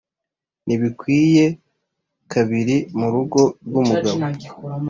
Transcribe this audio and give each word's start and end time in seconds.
ntibikwiye 0.65 1.45
kabiri 2.31 2.77
mu 2.97 3.07
rugo 3.13 3.41
rw’umugabo 3.65 4.15